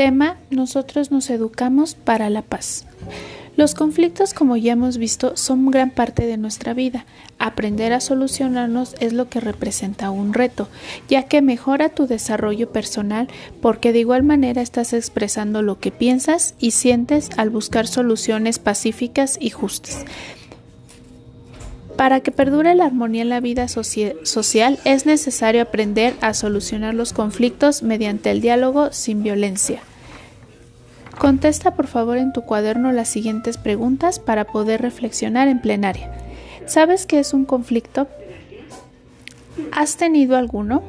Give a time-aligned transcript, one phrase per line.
[0.00, 2.86] Tema, nosotros nos educamos para la paz.
[3.54, 7.04] Los conflictos, como ya hemos visto, son gran parte de nuestra vida.
[7.38, 10.68] Aprender a solucionarnos es lo que representa un reto,
[11.10, 13.28] ya que mejora tu desarrollo personal
[13.60, 19.36] porque de igual manera estás expresando lo que piensas y sientes al buscar soluciones pacíficas
[19.38, 20.06] y justas.
[21.98, 27.12] Para que perdure la armonía en la vida social es necesario aprender a solucionar los
[27.12, 29.82] conflictos mediante el diálogo sin violencia.
[31.18, 36.10] Contesta por favor en tu cuaderno las siguientes preguntas para poder reflexionar en plenaria.
[36.66, 38.08] ¿Sabes qué es un conflicto?
[39.72, 40.82] ¿Has tenido alguno?